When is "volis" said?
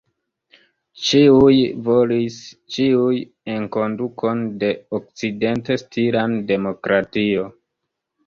1.89-2.37